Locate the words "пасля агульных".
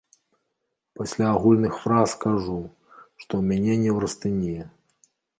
0.99-1.73